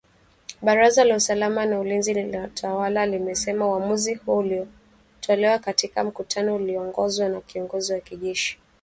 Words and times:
Baraza 0.61 1.03
la 1.05 1.15
usalama 1.15 1.65
na 1.65 1.79
ulinzi 1.79 2.13
linalotawala 2.13 3.05
limesema 3.05 3.67
uamuzi 3.67 4.13
huo 4.13 4.37
ulitolewa 4.37 5.59
katika 5.59 6.03
mkutano 6.03 6.55
ulioongozwa 6.55 7.29
na 7.29 7.41
kiongozi 7.41 7.93
wa 7.93 7.99
kijeshi. 7.99 8.59